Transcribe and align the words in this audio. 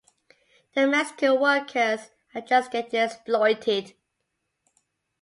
The 0.73 0.87
Mexican 0.87 1.39
workers 1.39 2.09
are 2.33 2.41
just 2.41 2.71
getting 2.71 2.99
exploited. 3.01 3.93